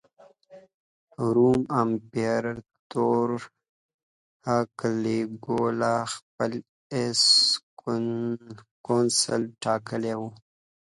[1.33, 3.29] روم امپراطور
[4.79, 6.51] کالیګولا خپل
[6.99, 7.21] اس
[8.85, 10.21] کونسلي ټاکلی و.